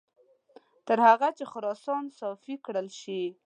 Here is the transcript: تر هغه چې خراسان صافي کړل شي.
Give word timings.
تر 0.87 0.97
هغه 1.07 1.27
چې 1.37 1.43
خراسان 1.51 2.03
صافي 2.19 2.55
کړل 2.65 2.87
شي. 2.99 3.21